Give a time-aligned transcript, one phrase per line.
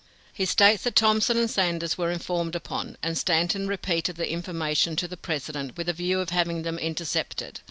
[0.33, 5.07] He states that Thompson and Sanders were informed upon, and Stanton repeated the information to
[5.07, 7.59] the President with a view of having them intercepted.